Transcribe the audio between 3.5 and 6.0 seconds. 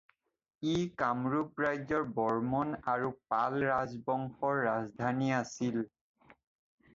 ৰাজবংশৰ ৰাজধানী আছিল।